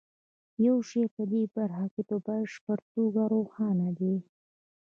یو 0.65 0.77
شی 0.89 1.03
په 1.15 1.23
دې 1.31 1.43
برخه 1.55 1.85
کې 1.93 2.01
په 2.09 2.15
بشپړه 2.25 2.85
توګه 2.95 3.21
روښانه 3.33 3.89
دی 3.99 4.15